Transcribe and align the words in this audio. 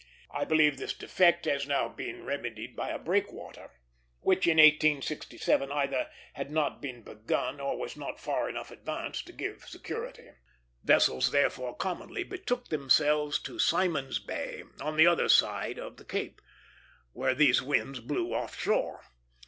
I 0.31 0.45
believe 0.45 0.79
this 0.79 0.95
defect 0.95 1.45
has 1.45 1.67
now 1.67 1.87
been 1.87 2.25
remedied 2.25 2.75
by 2.75 2.89
a 2.89 2.97
breakwater, 2.97 3.69
which 4.21 4.47
in 4.47 4.57
1867 4.57 5.71
either 5.71 6.09
had 6.33 6.49
not 6.49 6.81
been 6.81 7.03
begun 7.03 7.59
or 7.59 7.77
was 7.77 7.95
not 7.95 8.19
far 8.19 8.49
enough 8.49 8.71
advanced 8.71 9.27
to 9.27 9.31
give 9.31 9.65
security. 9.67 10.31
Vessels 10.83 11.29
therefore 11.29 11.77
commonly 11.77 12.23
betook 12.23 12.69
themselves 12.69 13.37
to 13.43 13.59
Simon's 13.59 14.17
Bay, 14.17 14.63
on 14.79 14.97
the 14.97 15.05
other 15.05 15.29
side 15.29 15.77
of 15.77 15.97
the 15.97 16.05
Cape, 16.05 16.41
where 17.11 17.35
these 17.35 17.61
winds 17.61 17.99
blew 17.99 18.33
off 18.33 18.57
shore. 18.59 19.03